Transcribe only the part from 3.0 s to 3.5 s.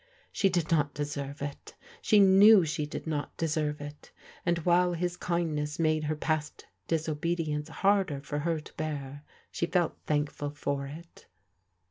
not